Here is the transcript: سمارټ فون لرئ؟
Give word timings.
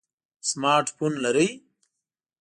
سمارټ 0.49 0.85
فون 0.95 1.13
لرئ؟ 1.23 1.47